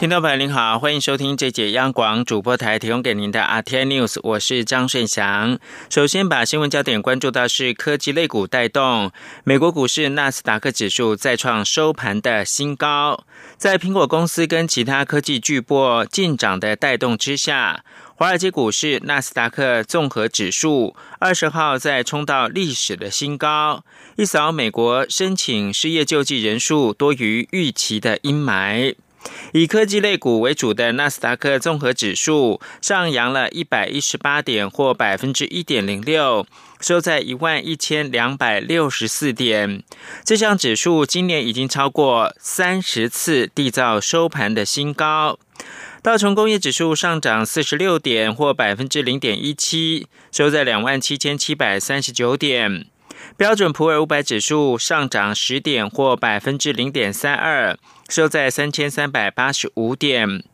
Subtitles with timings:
[0.00, 5.58] 听众朋友您好，欢迎收听这节央广主播台提供给您的 RT News，我是张顺祥。
[5.90, 9.12] 首先把新闻焦点关注到是科技类股带动，
[9.44, 13.24] 美国股市纳斯达克指数再创收盘的新高，
[13.58, 17.84] 在苹果公司跟其他科技巨擘进涨的带动之下，
[18.16, 23.84] 华尔街股市纳斯达克综合指数二十号再冲到历史的新高，
[24.16, 28.94] 一扫美国申请失业救济人数多于预期的阴霾。
[29.52, 36.46] 以科技类股为主的纳斯达克综合指数上扬了一百一十八点，或百分之一点零六，
[36.80, 39.82] 收在一万一千两百六十四点。
[40.24, 45.38] 这项指数今年已经超过三十次缔造收盘的新高。
[46.02, 52.86] 道琼工业指数上涨四十六点，或百分之零点一七，收在两万七千七百三十九点。
[53.36, 60.44] 标准普尔五百指数上涨十点，或百分之零点三二，收在三千三百八十五点。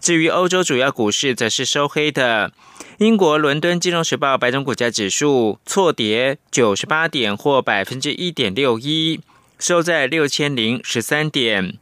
[0.00, 2.52] 至于欧洲主要股市，则是收黑的。
[2.98, 9.20] 英国伦敦金融时报白种股价指数错跌九十八点，或百分之一点六一，
[9.58, 11.78] 收在六千零十三点。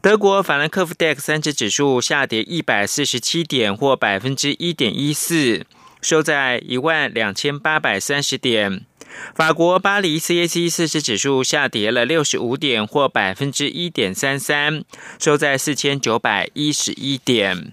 [0.00, 5.64] 德国法兰克福 DAX 三只指数下跌一百四十七点，或百分之一点一四，
[6.00, 8.84] 收在一万两千八百三十点。
[9.34, 14.84] 法国巴黎 CAC 四十指数下跌了六十五点，或百分之一点三三，
[15.18, 17.72] 收在四千九百一十一点。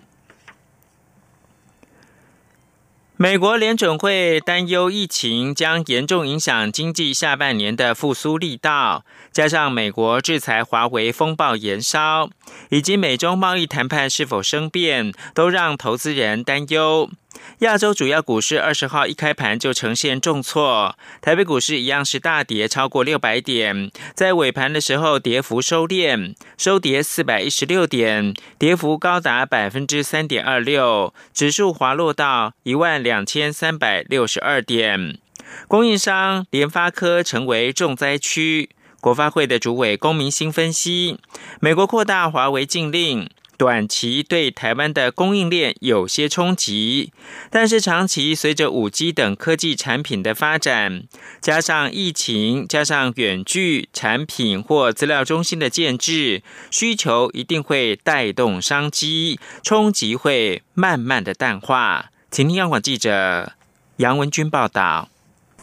[3.21, 12.29] 美国联准会担忧疫情将严重影响经济下半年的复苏力道，加上美国制裁华为风暴延烧，
[12.69, 17.09] 以及美中贸易谈判是否生变，都让投资人担忧。
[17.59, 35.17] 亚洲主要股市二十号一开盘就呈现重挫，台北股市一样是大跌超过六百点，在尾盘的时候跌幅收敛，收跌四百一十六点，跌幅高达百分之三点二六，指数滑落到一万两千三百六十二点。
[35.67, 38.69] 供应商联发科成为重灾区，
[39.01, 41.19] 国发会的主委龚明鑫分析，
[41.59, 43.29] 美国扩大华为禁令。
[43.59, 47.12] 短期对台湾的供应链有些冲击，
[47.50, 51.03] 但是长期随着五 G 等科技产品的发展，
[51.42, 62.12] 加上疫情，加上远距产品或资料中心的建制，需求一定会带动商机，冲击会慢慢的淡化。
[62.31, 63.52] 请听央广记者
[63.97, 65.09] 杨文军报道。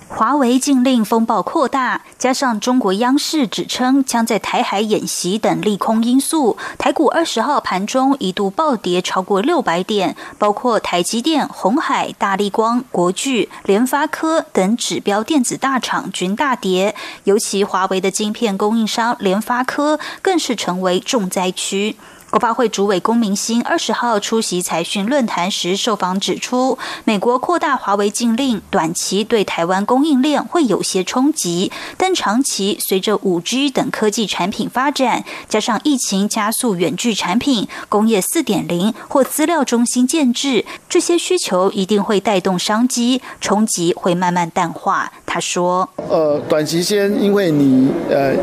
[0.08, 21.96] 华为禁令风暴扩大，加上中国央视指称将在台海演习等利空因素，台股二十号盘中一度暴跌超过六百点，包括台积电、红海、大立光、国巨、联发科等指标电子大厂均大跌，尤其华为的晶片供应商联发科更是成为重灾区。
[22.36, 45.10] 国发会主委龚明鑫二十号出席财讯论坛时受访指出，美国扩大华为禁令，短期对台湾供应链会有些冲击，但长期随着五 G 等科技产品发展，加上疫情加速远距产品、工业四点零或资料中心建制，这些需求一定会带动商机，冲击会慢慢淡化。
[45.24, 48.34] 他说：“呃，短期先，因为你呃，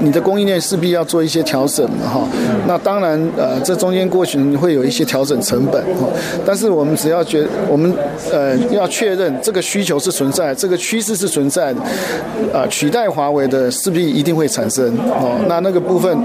[0.00, 2.28] 你的供应链势必要做一些调整嘛，哈。
[2.66, 6.08] 那当然，呃，这中间过程会有一些调整成本，哦。
[6.46, 7.92] 但是我们只要觉，我们
[8.30, 11.80] 呃要确认这个需求是存在，这个趋势是存在的，
[12.54, 15.40] 啊，取代华为的势必一定会产生，哦。
[15.48, 16.16] 那那个部分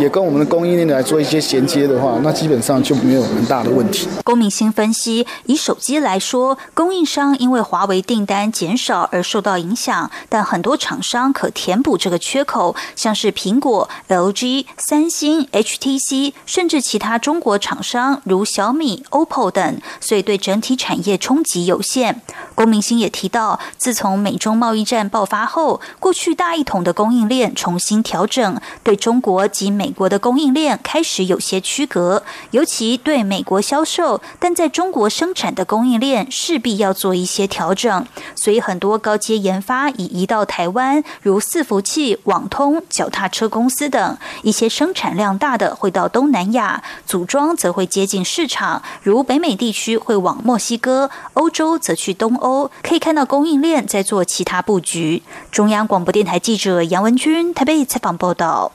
[0.00, 9.74] 也跟我们的供应链来做一些衔接的话，那基本上就没有很大的问题。”龚明星分析，以手机来说，供应商因为华为订单减少而受到影。
[9.74, 22.22] 响，但很多厂商可填补这个缺口，像是苹果、LG、三星、HTC，甚至其他中国厂商如小米、OPPO 等，所以对整体产业冲击有限。
[22.54, 38.06] 郭明星也提到，自从美中贸易战爆发后，过去大一统的供应链重新调整，对中国及美国的供应链开始有些区隔，尤其对美国销售，但在中国生产的供应链势必要做一些调整，
[38.36, 52.70] 所以很多高阶研发已移到台湾，如伺服器、网通、脚踏车公司等；一些生产量大的会到东南亚，组装则会接近市场，如北美地区会往墨西哥，欧洲则去东欧。
[52.82, 55.22] 可以看到供应链在做其他布局。
[55.50, 58.72] 中央广播电台记者杨文军台北采访报道。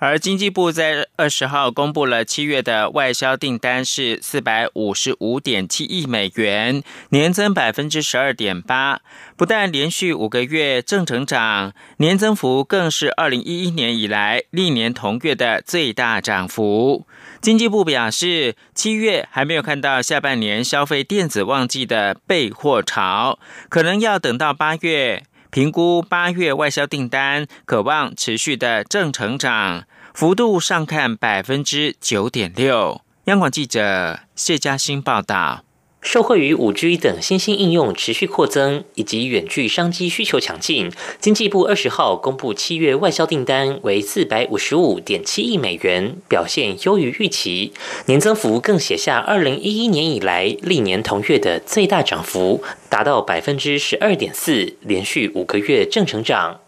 [0.00, 9.02] 而经济部在二十号公布了七月的外销订单是四百五十五点七亿美元，年增百分之十二点八，
[9.36, 17.06] 不但连续五个月正成长，年增幅更是二零一一年以来历年同月的最大涨幅。
[17.42, 23.38] 经济部表示，七月还没有看到下半年消费电子旺季的备货潮，
[23.68, 25.24] 可能要等到八月。
[25.50, 33.00] 评估八月外销订单，渴望持续的正成长幅度上看百分之九点六。
[33.24, 35.64] 央广记者谢嘉欣报道。
[36.00, 47.72] 受惠于五 G 等新兴应用持续扩增，以及远距商机需求强劲，经济部二十号公布七月外销订单为四百五十五点七亿美元，表现优于预期，
[48.06, 56.60] 年增幅更写下二零一一年以来历年同月的最大涨幅，达到百分之十二点四，连续五个月正成长。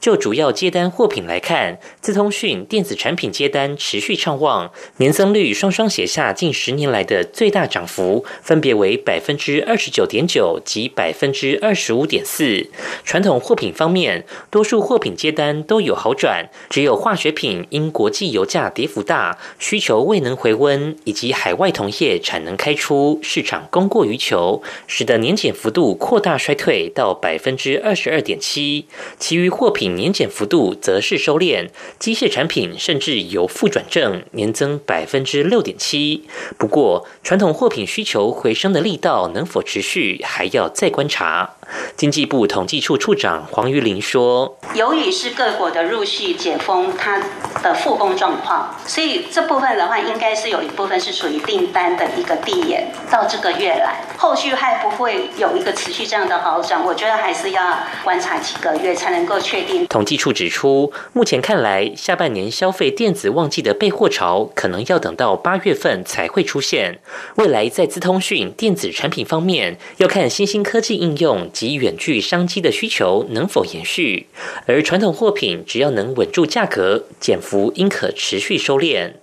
[0.00, 12.68] 就主要接单货品来看，资通讯电子产品接单持续畅旺，年增率双双写下近十年来的最大涨幅，分别为百分之二十九点九及百分之二十五点四。
[13.04, 28.86] 传统货品方面，多数货品接单都有好转，只有化学品因国际油价跌幅大，需求未能回温，以及海外同业产能开出，市场供过于求，使得年减幅度扩大衰退到百分之二十二点七。
[29.18, 29.48] 其余。
[29.58, 36.22] 货品年减幅度则是收敛，机械产品甚至由负转正，年增百分之六点七。
[36.56, 41.56] 不过，传统货品需求回升的力道能否持续，还要再观察。
[41.96, 47.20] 经济部统计处处长黄玉玲说：“由于是各国的陆续解封，它
[47.62, 56.84] 的复工状况，所以这部分的话，应该是有一部分是属于订单的一个递延到这个月来，后续还不会有一个持续这样的好转。
[56.84, 66.98] 我觉得还是要观察几个月才能够确定。”统计处指出，目前看来，下半年消费电子旺季的备货潮可能要等到八月份才会出现。
[67.36, 71.50] 未来在资通讯电子产品方面，要看新兴科技应用。
[71.58, 74.28] 及远距商机的需求能否延续，
[74.66, 79.14] 而传统货品只要能稳住价格，减幅应可持续收敛。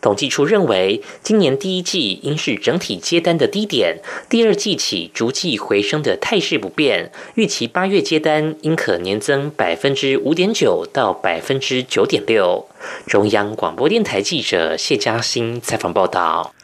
[0.00, 3.98] 统计处认为，今年第一季应是整体接单的低点，
[4.28, 12.68] 第二季起逐季回升的态势不变，预期八月接单应可年增百分之五点九到百分之九点六。
[13.08, 16.54] 中央广播电台记者谢嘉欣采访报道。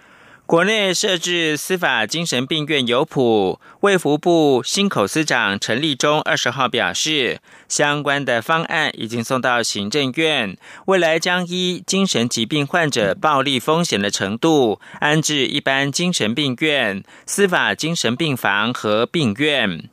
[0.47, 19.91] 国内设置司法精神病院有谱，卫福部新口司长陈立忠二十号表示，相关的方案已经送到行政院，未来将依精神疾病患者暴力风险的程度，安置一般精神病院、司法精神病房和病院。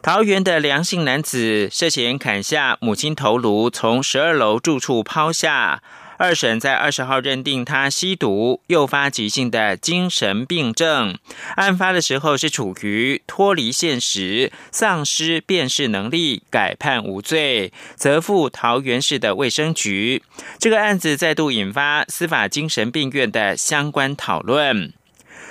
[0.00, 5.82] 桃园的梁姓男子涉嫌砍下母亲头颅，从十二楼住处抛下。
[6.18, 11.16] 二审在二十号认定他吸毒诱发急性的精神病症，
[11.54, 20.24] 案发的时候是处于脱离现实、丧失辨识能力，改判无罪，责付桃园市的卫生局。
[20.58, 24.92] 这个案子再度引发司法精神病院的相关讨论。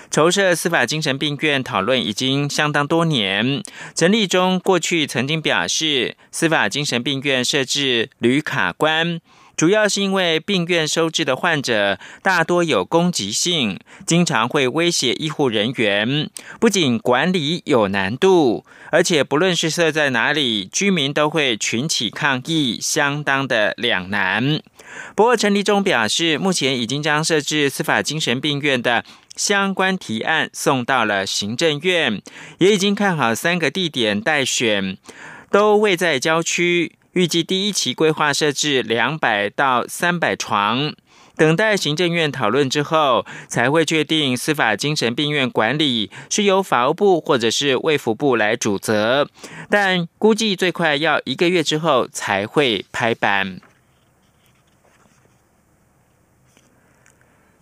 [0.09, 3.61] 筹设司法精神病院讨论已经相当多年。
[3.95, 9.21] 陈立忠过去曾经表示，司法精神病院设置旅卡关。
[9.57, 24.61] 主要是因为病院收治的患者大多有攻击性，经常会威胁医护人员，不仅管理有难度，而且不论是设在哪里，居民都会群起抗议，相当的两难。
[25.15, 29.03] 不过陈立忠表示，目前已经将设置司法精神病院的
[29.35, 32.21] 相关提案送到了行政院，
[32.59, 34.99] 也已经看好三个地点待选，
[35.49, 36.93] 都位在郊区。
[37.17, 40.93] 预计第一期规划设置两百到三百床，
[41.35, 49.27] 等待行政院讨论之后，才会确定司法精神病院管理是由法务部或者是卫福部来主责，
[49.67, 53.61] 但估计最快要一个月之后才会拍板。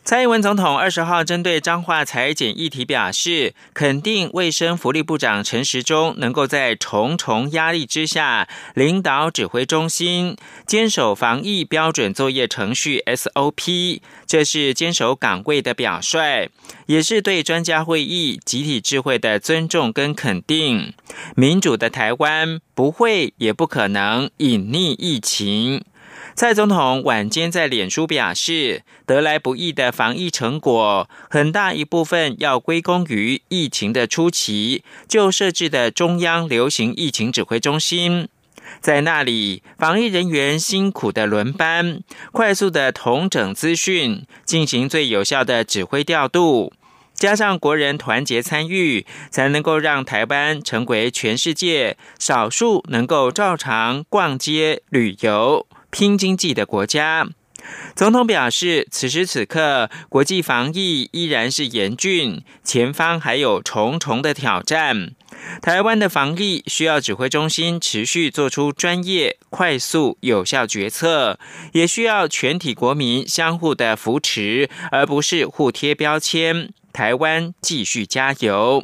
[0.05, 16.51] 蔡英文总统二十号针对彰化裁剪议题表示，肯定卫生福利部长陈时中能够在重重压力之下领导指挥中心，坚守防疫标准作业程序 SOP，这是坚守岗位的表率，
[16.85, 20.93] 也是对专家会议集体智慧的尊重跟肯定。
[21.35, 25.83] 民主的台湾不会也不可能隐匿疫情。
[26.35, 38.27] 蔡总统晚间在脸书表示，得来不易的防疫成果，很大一部分要归功于疫情的初期就设置的中央流行疫情指挥中心。
[38.81, 42.01] 在那里，防疫人员辛苦的轮班，
[42.33, 46.73] 快速的统整资讯，进行最有效的指挥调度。
[47.13, 55.65] 加上国人团结参与，才能够让台湾成为全世界少数能够照常逛街、旅游、
[55.95, 57.25] 拼经济的国家。
[57.95, 65.11] 总统表示，此时此刻，国际防疫依然是严峻，前方还有重重的挑战。
[65.61, 71.39] 台湾的防疫需要指挥中心持续做出专业、快速、有效决策，
[71.71, 76.73] 也需要全体国民相互的扶持，而不是互贴标签。
[76.91, 78.83] 台湾继续加油。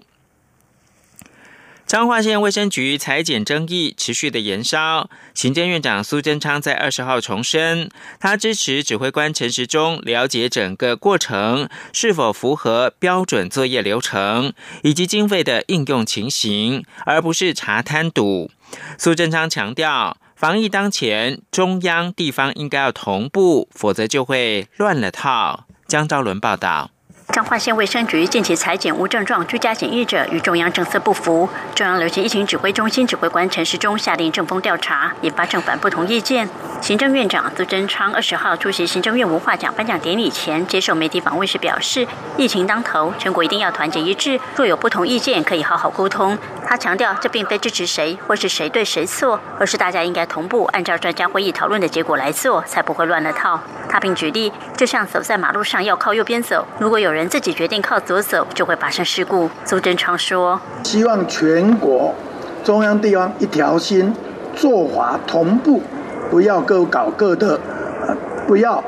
[1.92, 18.50] 彰化县卫生局裁剪争议持续的延烧，行政院长苏贞昌在二十号重申，他支持指挥官陈时中了解整个过程是否符合标准作业流程以及经费的应用情形，而不是查贪赌。
[18.98, 25.66] 苏贞昌强调，防疫当前，中央地方应该要同步，否则就会乱了套。
[25.90, 26.92] 江昭伦报道。
[27.32, 36.50] 彰化县卫生局近期裁减无症状居家检疫者与中央政策不符，中央流行疫情指挥中心指挥官陈时中下令正风调查，引发正反不同意见。
[36.82, 46.38] 行政院长苏贞昌二十号出席行政院文化奖颁奖典礼前接受媒体访问时表示，疫情当头，全国一定要团结一致，若有不同意见可以好好沟通。
[46.72, 53.60] 他强调，这并非支持谁或是谁对谁错，而是大家应该同步按照专家会议讨论的结果来做，才不会乱了套。
[53.90, 57.28] 他并举例，就像走在马路上要靠右边走，如果有人。
[57.28, 59.50] 自己决定靠左走，就会发生事故。
[59.66, 62.16] 苏贞昌说：“希望全国
[62.64, 64.16] 中央地方一条心，
[64.56, 65.84] 做法同步，
[66.30, 67.60] 不要各搞各的，
[68.08, 68.16] 呃，
[68.48, 68.82] 不要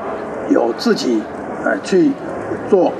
[0.48, 1.22] 有自己
[1.62, 2.12] 呃去
[2.70, 2.90] 做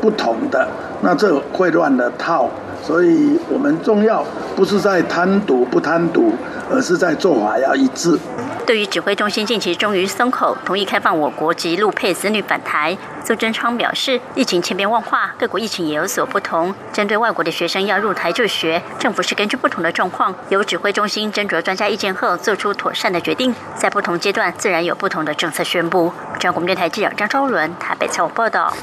[0.00, 0.68] 不同的，
[1.02, 2.50] 那这会乱了套。
[2.88, 4.24] 所以我们重要
[4.56, 6.32] 不是在贪赌不贪赌，
[6.70, 8.18] 而是在做法要一致。”
[8.64, 16.74] 对于指挥中心近期终于松口，同意开放我国籍陆配子女返台，苏贞昌表示，疫情千变万化，各国疫情也有所不同。
[16.92, 23.54] 针对外国的学生要入台就学，政府是根据不同的状况，由指挥中心斟酌专家意见后，做出妥善的决定。
[23.74, 26.12] 在不同阶段，自然有不同的政策宣布。
[26.38, 28.74] 中央广播电台记者张昭伦台北采访报道。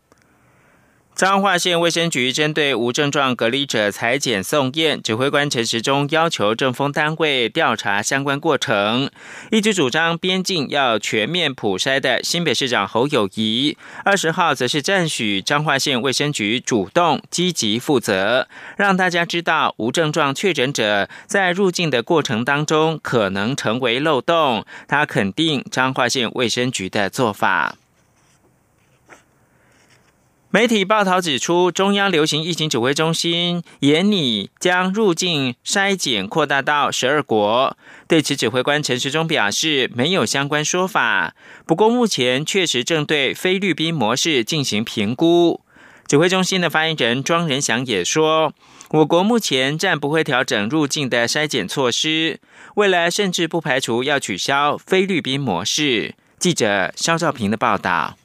[1.15, 9.09] 彰化县卫生局针对无症状隔离者裁剪送验，指挥官陈时中要求政风单位调查相关过程。
[9.49, 24.65] 一直主张边境要全面普筛的新北市长侯友谊，二十号则是赞许彰化县卫生局主动积极负责，让大家知道无症状确诊者在入境的过程当中可能成为漏洞。
[24.85, 27.77] 他肯定彰化县卫生局的做法。
[30.55, 37.75] 媒体报道指出，中央流行疫情指挥中心严拟将入境筛检扩大到十二国。
[38.07, 41.35] 对此，指挥官陈时中表示，没有相关说法。
[41.65, 45.59] 不过，目前确实正对菲律宾模式进行评估。
[46.07, 48.53] 指挥中心的发言人庄仁祥也说，
[48.91, 52.39] 我国目前暂不会调整入境的筛检措施，
[52.75, 56.15] 未来甚至不排除要取消菲律宾模式。
[56.39, 58.15] 记者肖兆平的报道。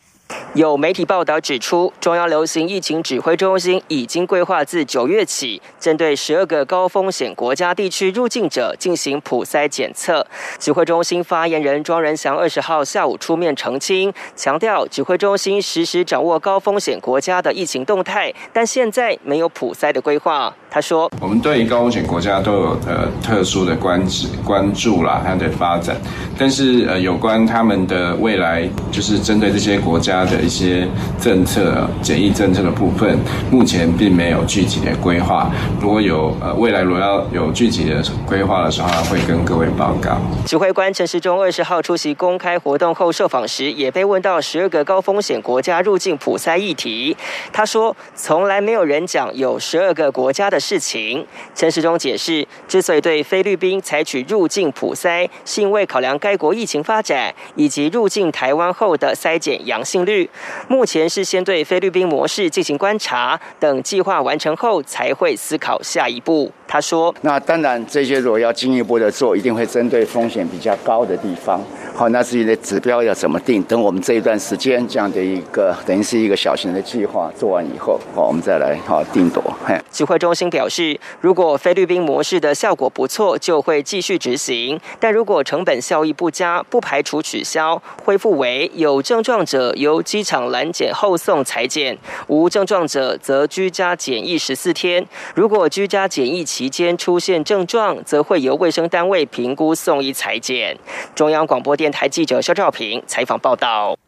[0.54, 10.26] 有媒体报道指出，中央流行疫情指挥中心已经规划自九月起，针对十二个高风险国家地区入境者进行普筛检测。
[10.58, 20.54] 指挥中心发言人庄仁祥二十号下午出面澄清，强调指挥中心实时掌握高风险国家的疫情动态，但现在没有普筛的规划。
[20.70, 24.00] 他说：“我们对于高风险国家都有呃特殊的关
[24.44, 25.96] 关注啦，它的发展，
[26.38, 30.86] 但是呃有关他们的未来，就是针对这些国家。”的一些
[31.18, 33.18] 政策、检疫政策的部分，
[33.50, 35.50] 目前并没有具体的规划。
[35.80, 40.18] 如果有呃未来如果要有具体的规划的时候，会跟各位报告。
[40.46, 47.16] 指挥官陈时中二十号出席公开活动后受访时，也被问到十二个高风险国家入境普筛议题。
[47.50, 60.28] 他说：“从来没有人讲有十二个国家的事情。”陈时中解释，之所以对菲律宾采取入境普筛，是因为考量该国疫情发展以及入境台湾后的筛检阳性率。
[60.68, 66.52] 目前是先对菲律宾模式进行观察，等计划完成后才会思考下一步。
[66.68, 71.60] 他说：“那当然，这些如果要进一步的做，一定会针对风险比较高的地方。
[71.94, 73.60] 好，那至于的指标要怎么定？
[73.64, 79.42] 等我们这一段时间这样的一个等于是一个小型的计划做完以后，好，我们再来好定夺。
[79.90, 95.06] 指挥中心表示，如果菲律宾模式的效果不错，就会继续执行；但如果成本效益不佳，不排除取消，恢复为有症状者由机场拦检后送裁检，无症状者则居家检疫十四天。
[95.34, 100.76] 如果居家检疫期间出现症状，则会由卫生单位评估送医裁检。
[101.14, 103.99] 中央广播电台记者肖兆平采访报道。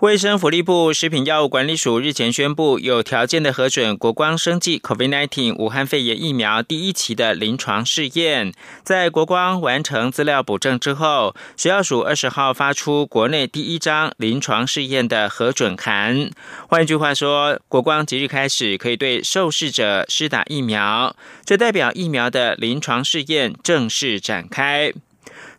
[0.00, 8.54] 卫生福利部食品药物管理署日前宣布，有条件的核准国光生技 COVID-19 武汉肺炎疫苗第一期的临床试验。
[8.82, 16.30] 在国光完成资料补正之后，食药署二十号发出国内第一张临床试验的核准函。
[16.66, 21.14] 换句话说，国光即日开始可以对受试者施打疫苗，
[21.44, 24.94] 这代表疫苗的临床试验正式展开。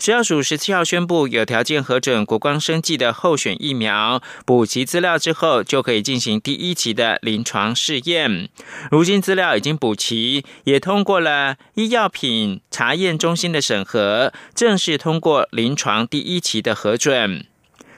[0.01, 8.50] 食药署十七号宣布，有条件核准国光生技的候选疫苗，补齐资料之后，就可以进行第一期的临床试验。
[8.89, 17.46] 如今资料已经补齐，也通过了医药品查验中心的审核，正式通过临床第一期的核准。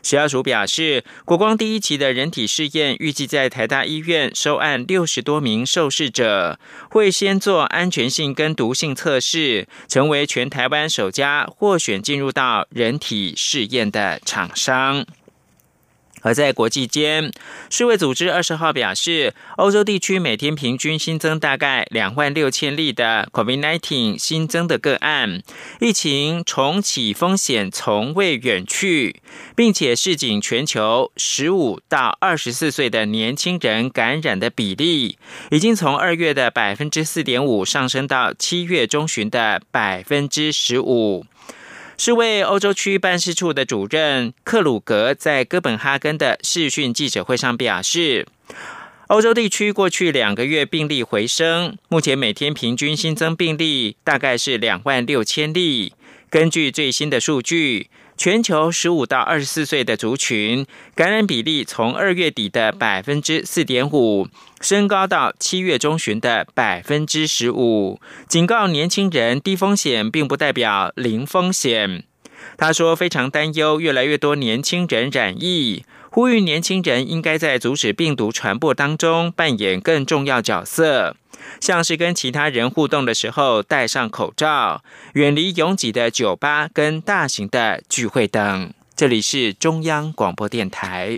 [0.04, 15.06] 食药署表示，国光第一期的人体试验预计在台大医院收案六十多名受试者，会先做安全性跟毒性测试，成为全台湾首家获选进入到人体试验的厂商。
[16.24, 17.32] 而在国际间，
[17.70, 25.44] 世卫组织二十号表示，欧洲地区每天平均新增大概两万六千例的 COVID-19 新增的个案，
[25.80, 29.22] 疫情重启风险从未远去，
[29.56, 35.18] 并且市井全球十五到二十四岁的年轻人感染的比例，
[35.52, 41.26] 已经从二月的百分之四点五上升到七月中旬的百分之十五。
[41.98, 48.28] 世卫欧洲区办事处的主任克鲁格在哥本哈根的视讯记者会上表示，
[49.08, 55.94] 欧洲地区过去两个月病例回升，目前每天平均新增病例大概是两万六千例。
[56.30, 57.90] 根据最新的数据。
[58.24, 60.66] 全球十五到二十四岁的族群
[60.96, 64.30] 感染比例从二月底的百分之四点五
[64.62, 68.00] 升高到七月中旬的百分之十五。
[68.30, 72.06] 警告年轻人，低风险并不代表零风险。
[72.58, 75.84] 他说，非常担忧越来越多年轻人染疫，
[76.14, 81.16] 呼吁年轻人应该在阻止病毒传播当中扮演更重要角色。
[81.60, 88.72] 像是跟其他人互动的时候戴上口罩，远离拥挤的酒吧跟大型的聚会等。
[88.96, 91.18] 这里是中央广播电台。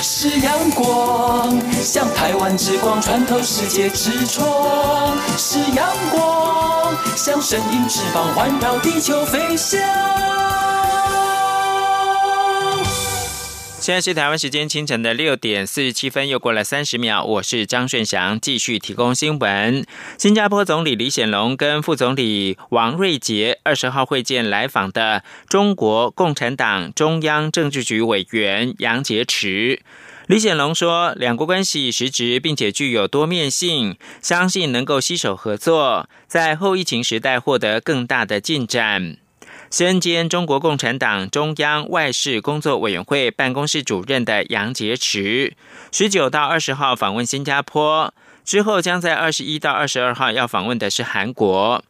[0.00, 10.35] 是阳光，像台湾之光穿透世界之窗；是阳光，像神鹰翅膀环绕地球飞翔。
[13.86, 17.22] 现在是台湾时间清晨的六点四十七分，又过了三十秒。
[17.22, 19.86] 我是张顺祥，继续提供新闻。
[20.18, 29.78] 新加坡总理李显龙跟副总理王瑞杰二十号会见来访的中国共产党中央政治局委员杨洁篪。
[30.26, 39.18] 李显龙说，两国关系实质并且具有多面性，相信能够携手合作，在后疫情时代获得更大的进展。
[39.70, 45.52] 身兼中国共产党中央外事工作委员会办公室主任的杨洁篪，
[45.92, 48.12] 十九到二十号访问新加坡，
[48.44, 51.84] 之后将在二十一到二十二号要访问的是韩国。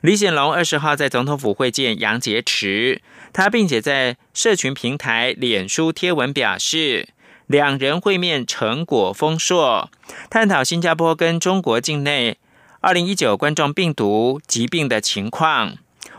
[0.00, 3.00] 李显龙二十号在总统府会见杨洁篪，
[3.32, 7.08] 他并且在社群平台脸书贴文表示，
[7.46, 9.90] 两人会面成果丰硕，
[10.30, 12.38] 探讨新加坡跟中国境内
[12.80, 15.76] 二零一九冠状病毒疾病的情况。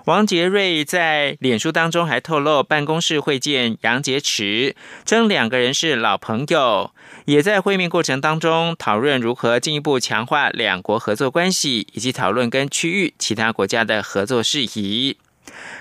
[0.08, 6.92] 王杰瑞在脸书当中还透露，办公室会见杨洁篪，称两个人是老朋友，
[7.26, 15.18] 也在会面过程当中讨论如何进一步强化两国合作关系，以及讨论跟区域其他国家的合作事宜。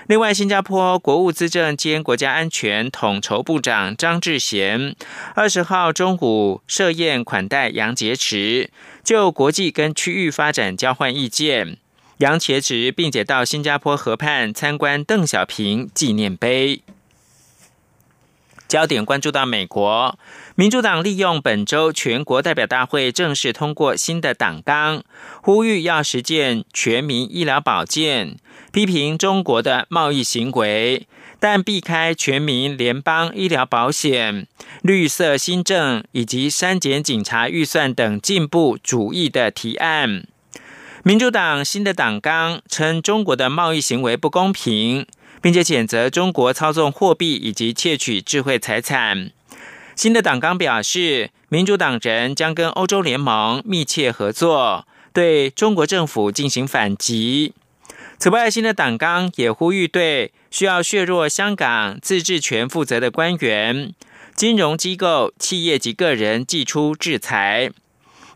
[0.07, 4.93] 另外，新加坡国务资政兼国家安全统筹部长张志贤
[5.35, 8.67] 二十号中午设宴款待杨洁篪，
[9.05, 11.77] 就国际跟区域发展交换意见。
[12.17, 16.81] 杨洁篪，并且到新加坡河畔参观邓小平纪念碑。
[18.67, 20.19] 焦点关注到美国，
[20.55, 25.03] 民主党利用本周全国代表大会正式通过新的党纲，
[25.41, 28.35] 呼吁要实践全民医疗保健，
[28.73, 31.07] 批评中国的贸易行为，
[31.39, 34.47] 但避开全民联邦医疗保险、
[34.81, 40.25] 绿色新政以及删减警察预算等进步主义的提案。
[41.07, 45.07] 民主党新的党纲称中国的贸易行为不公平，
[45.41, 49.31] 并且谴责中国操纵货币以及窃取智慧财产。
[49.95, 57.53] 新的党纲表示，民主党人将跟欧洲联盟密切合作，对中国政府进行反击。
[58.19, 63.93] 此外，新的党纲也呼吁对需要削弱香港自治权负责的官员、
[64.35, 67.71] 金融机构、企业及个人寄出制裁。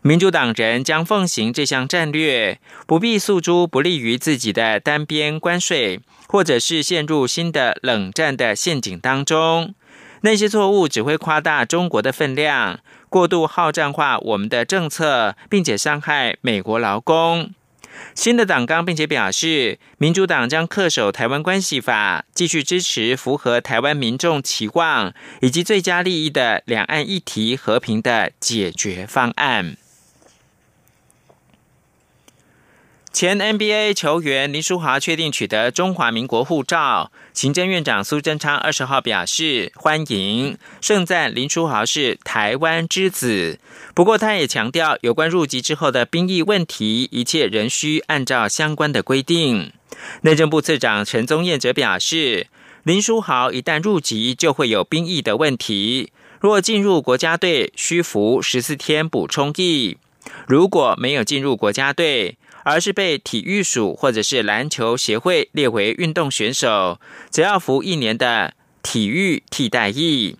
[0.04, 9.76] 民主党人将奉行这项战略，不必诉诸不利于自己的单边关税，或者是陷入新的冷战的陷阱当中。
[10.22, 17.52] 那些错误只会夸大中国的分量，过度好战化我们的政策，并且伤害美国劳工。
[18.16, 29.76] 新的党纲并且表示，民主党将恪守《台湾关系法》，继续支持符合台湾民众期望以及最佳利益的两岸议题和平的解决方案。
[33.12, 43.58] 前 NBA 球员林书豪确定取得中华民国护照，行政院长苏贞昌二十号表示欢迎，盛赞林书豪是台湾之子。
[43.94, 49.70] 不过，他也强调有关入籍之后的兵役问题，一切仍需按照相关的规定。
[50.22, 52.46] 内政部次长陈宗彦则表示，
[52.82, 56.10] 林书豪一旦入籍，就会有兵役的问题。
[56.40, 59.98] 若进入国家队，需服十四天补充役；
[60.48, 70.36] 如果没有进入国家队，而是被体育署或者是篮球协会列为运动选手，则要服一年的体育替代役。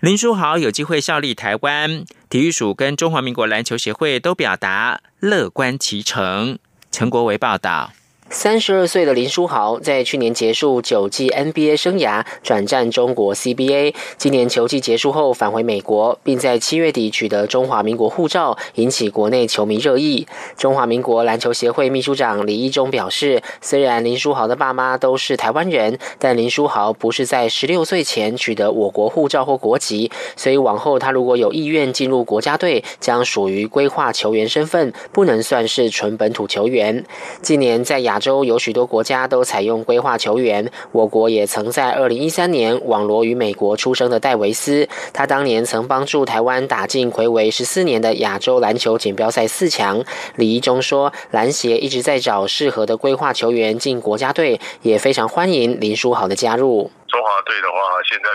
[0.00, 6.58] 林书豪有机会效力台湾，体育署跟中华民国篮球协会都表达乐观其成。
[6.92, 7.92] 陈国维报道。
[8.28, 13.94] 三十二岁的林书豪在去年结束九季 NBA 生涯，转战中国 CBA。
[14.18, 20.26] 今年球季结束后返回美国，并在七月底取得中华民国护照，引起国内球迷热议。
[20.56, 37.04] 中华民国篮球协会秘书长李一中表示，虽然林书豪的爸妈都是台湾人，但林书豪不是在十六岁前取得我国护照或国籍，所以往后他如果有意愿进入国家队，将属于规划球员身份，不能算是纯本土球员。
[37.40, 50.02] 近年在亚亚洲有许多国家都采用规划球员，我国也曾在二零一三年网罗于美国出生的戴维斯，他当年曾帮助台湾打进魁违十四年的亚洲篮球锦标赛四强。
[50.36, 56.90] 李一中说，篮协一直在找适合的规划球员进国家队，也非常欢迎林书豪的加入。
[57.08, 57.76] 中华队的话，
[58.08, 58.30] 现在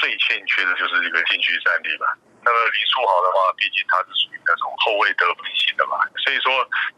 [0.00, 2.16] 最欠缺的就是一个禁区战力吧。
[2.40, 6.48] 那么林书豪的话，毕竟他是属于那种后卫得分型的嘛，所以说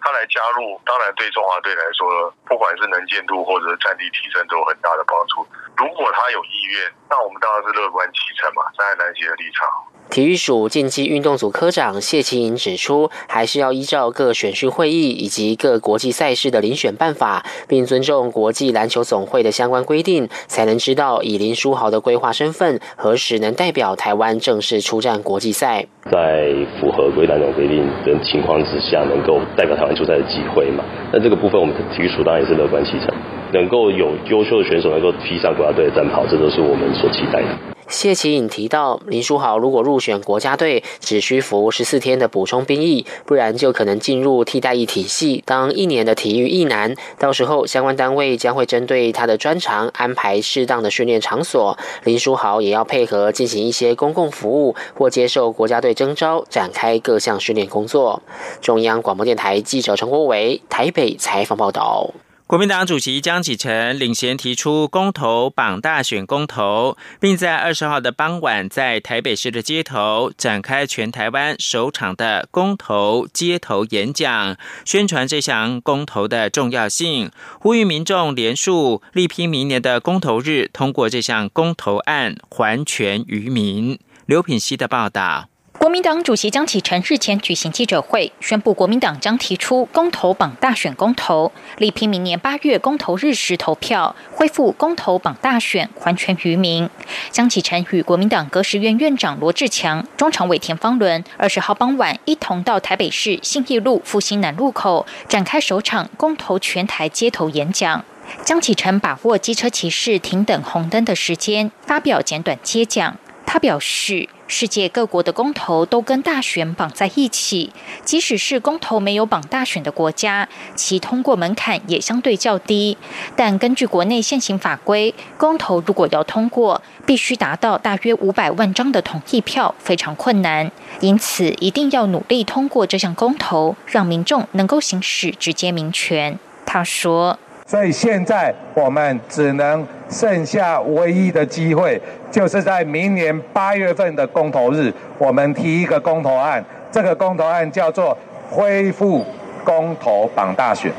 [0.00, 5.42] 他来加入，当然对中华队来说，不管是能见度或者战力提升，都有很大的帮助。
[5.76, 9.66] 如果他有意愿，那我们当然是乐观其成嘛，站在南协的立场。
[10.10, 25.86] 体育署竞技运动组科长谢其颖指出，还是要依照各选训会议以及各国际赛事的遴选办法，并尊重国际篮球总会的相关规定，才能知道以林书豪的规划身份何时能代表台湾正式出战国际赛。
[26.10, 30.82] 在符合国际篮总规定的情况之下，能够代表台湾出赛的机会嘛？
[31.12, 33.14] 那这个部分，我们体育署当然也是乐观其成，
[33.52, 37.48] 能够有优秀的选手能够披上国家队的战袍，这都是我们所期待的。
[37.90, 46.94] 谢启颖提到，林书豪如果入选国家队，只需服十四天的补充兵役，不然就可能进入替代役体系，当一年的体育役男。
[47.18, 51.76] 到时候相关单位将会针对他的专长安排适当的训练场所。
[52.04, 58.22] 林书豪也要配合进行一些公共服务，或接受国家队征召，展开各项训练工作。
[58.60, 62.10] 中央广播电台记者陈国伟台北采访报道。
[62.50, 83.96] 国民党主席江启臣领衔提出公投榜大选公投，并在二十号的傍晚在台北市的街头展开全台湾首场的公投街头演讲，宣传这项公投的重要性，呼吁民众联署力拼明年的公投日通过这项公投案，还权于民。
[84.26, 85.46] 刘品熙的报道。
[85.80, 96.86] 国民党主席江启臣日前举行记者会，宣布国民党将提出公投榜大选公投，力拼明年八月公投日时投票，恢复公投榜大选，还权于民。
[97.30, 108.04] 江启臣与国民党革实院院长罗志强、中常委田方伦二十号傍晚一同到台北市信义路复兴南路口展开首场公投全台街头演讲。
[108.44, 113.16] 江启臣把握机车骑士停等红灯的时间，发表简短接讲。
[113.50, 114.28] 他表示。
[114.52, 117.72] 世界各国的公投都跟大选绑在一起，
[118.04, 122.98] 即使是公投没有绑大选的国家，其通过门槛也相对较低。
[123.36, 130.72] 但根据国内现行法规，公投如果要通过，必须达到大约五百万张的同意票，非常困难。
[130.98, 136.36] 因此，一定要努力通过这项公投，让民众能够行使直接民权。
[136.66, 137.38] 他说。
[137.70, 146.64] 所以现在我们只能剩下唯一的机会，就是在明年八月份的公投日，我们提一个公投案。
[146.90, 148.18] 这个公投案叫做
[148.50, 149.24] 恢复
[149.62, 150.90] 公投榜大选，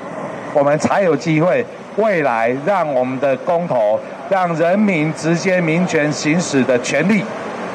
[0.54, 1.66] 我们才有机会
[1.98, 7.22] 未来让我们的公投，让人民直接民权行使的权利，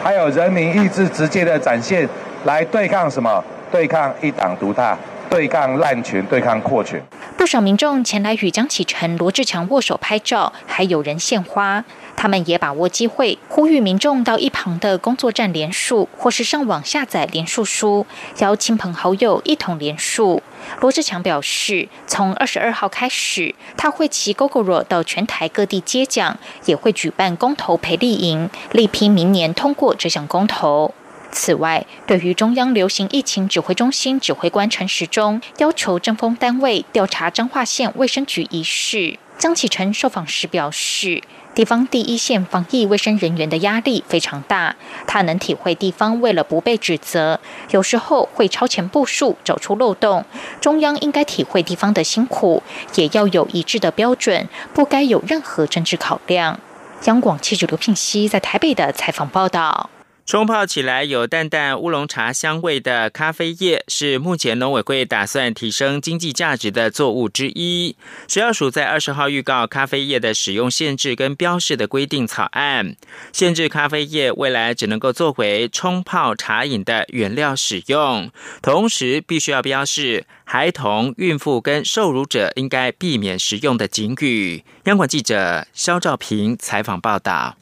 [0.03, 2.09] 还有人民意志直接的展现，
[2.47, 3.45] 来对抗什么？
[3.71, 4.97] 对抗一党独大。
[5.29, 7.03] 对抗滥权，对抗扩权。
[7.37, 11.85] 不少民众前来与江启臣、罗志强握手拍照，还有人献花。
[12.17, 18.07] 他们也把握机会，呼吁民众到一旁的工作站连署，或是上网下载连署书，
[18.39, 20.43] 邀亲朋好友一同连署。
[20.81, 30.95] 罗志强表示，从二十二号开始，他会骑 GoGoRo 到全台各地接奖，也会举办公投培力营，力拼明年通过这项公投。
[31.33, 41.23] 此外，对于中央流行疫情指挥中心指挥官陈时中要求政风单位调查彰化县卫生局一事，江启臣受访时表示，
[41.55, 50.25] 地方第一线防疫卫生人员的压力非常大，他能体会地方为了不被指责，有时候会超前部署，走出漏洞。
[50.61, 52.63] 中央应该体会地方的辛苦，
[52.95, 56.59] 也要有一致的标准，不该有任何政治考量。
[57.05, 59.91] 央广记者刘聘熙在台北的采访报道。
[60.27, 67.95] 冲泡起来有淡淡乌龙茶香味的咖啡叶，是目前农委会打算提升经济价值的作物之一。
[68.27, 72.97] 食药署在二十号预告咖啡叶的使用限制跟标示的规定草案，
[73.33, 78.29] 限制咖啡叶未来只能够作为冲泡茶饮的原料使用，
[78.61, 84.65] 同时必须要标示孩童、孕妇跟受乳者应该避免食用的警语。
[84.87, 87.57] 央广记者肖兆平采访报道。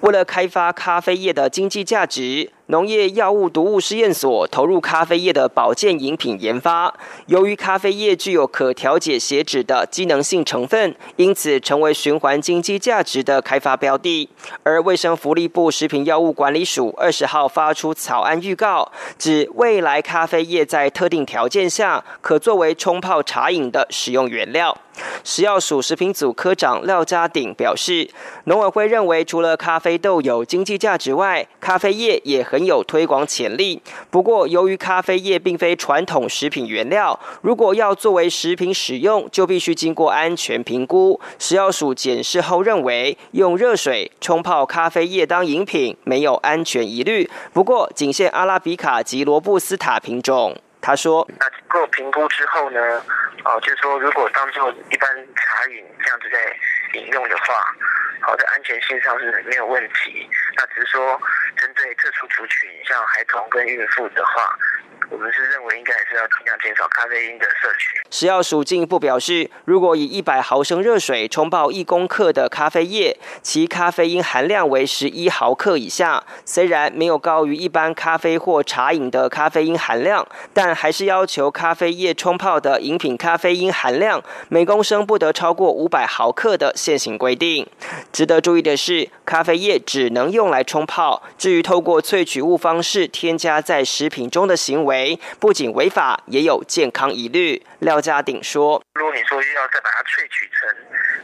[0.00, 2.50] 为了开发咖啡叶的经济价值。
[2.70, 6.94] 农业药物毒物试验所投入咖啡叶的保健饮品研发。
[7.26, 14.28] 由于咖啡叶具有可调节血脂的机能性成分，因此成为循环经济价值的开发标的。
[14.62, 24.78] 而卫生福利部食品药物管理署二十号发出草案预告，指未来咖啡叶在特定条件下可作为冲泡茶饮的使用原料。
[25.24, 28.08] 食药署食品组科长廖家鼎表示，
[28.44, 33.82] 农委会认为除了咖啡豆有经济价值外，咖啡叶也很有推广潜力。
[34.10, 41.20] 不过，由于咖啡叶并非传统食品原料，如果要作为食品使用，就必须经过安全评估。
[41.38, 47.28] 食药署检视后认为，用热水冲泡咖啡叶当饮品没有安全疑虑。
[47.52, 50.56] 不过，仅限阿拉比卡及罗布斯塔品种。
[50.82, 52.80] 他说：“那经过评估之后呢？
[53.44, 56.56] 哦，就是说，如果当做一般茶饮这样子在
[56.98, 57.74] 饮用的话，
[58.22, 60.28] 好的安全性上是没有问题。
[60.56, 61.20] 那只是说，
[61.56, 64.56] 针对特殊族群，像孩童跟孕妇的话。”
[65.10, 68.00] 我们是认为应该还是要尽量减少咖啡因的摄取。
[68.10, 87.66] 食药署进一步表示，如果以一百毫升热水冲泡一公克的咖啡液，其咖啡因含量为十一毫克以下，虽然没有高于一般咖啡或茶饮的咖啡因含量，但还是要求咖啡液冲泡的饮品咖啡因含量每公升不得超过五百毫克的现行规定。
[88.12, 94.99] 值得注意的是，咖啡液只能用来冲泡，至于透过萃取物方式添加在食品中的行为。
[95.38, 97.62] 不仅违法，也有健康疑虑。
[97.80, 100.76] 廖家鼎说：“如果你说要再把它萃取成，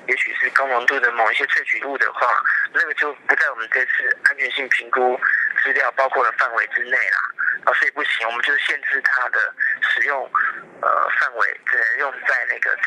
[0.09, 2.27] 也许是高浓度的某一些萃取物的话，
[2.73, 5.19] 那个就不在我们这次安全性评估
[5.63, 7.36] 资料包括的范围之内啦。
[7.65, 9.39] 啊，所以不行，我们就限制它的
[9.81, 10.23] 使用，
[10.81, 10.89] 呃，
[11.21, 12.83] 范围只能用在那个茶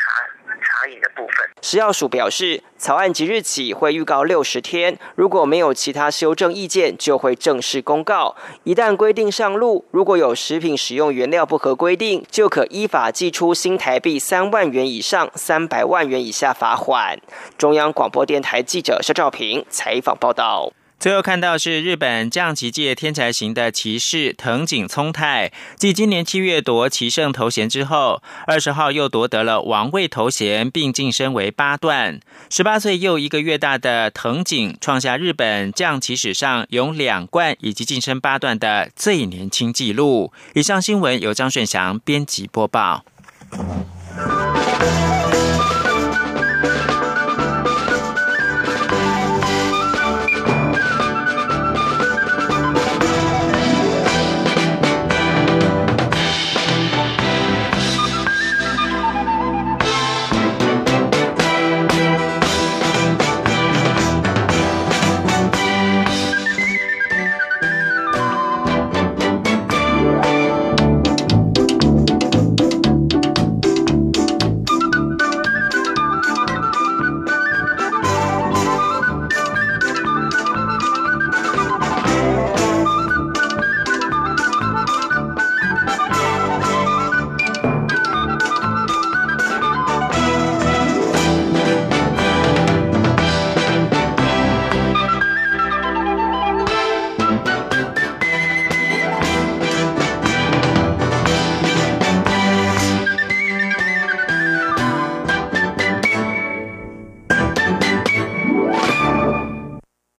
[0.62, 8.34] 茶饮的部分。”食药署表示，草案即日起会预告六十天，如果没有其他修正意见，就会正式公告。
[8.64, 17.20] 一旦规定上路，如果有食品使用原料不合规定，就可依法寄出新台币三万元以上三百万元以下罚款。
[17.58, 20.72] 中央广播电台记者肖兆平采访报道。
[21.00, 32.20] 最后看到是日本将棋界天才型的骑士藤井聪太，继今年七月夺棋圣头衔之后，二十号又夺得了王位头衔，并晋升为八段。
[32.50, 40.34] 十八岁又一个月大的藤井，创下日本将棋史上有两冠以及晋升八段的最年轻纪录。
[40.52, 43.06] 以上新闻由张顺祥编辑播报。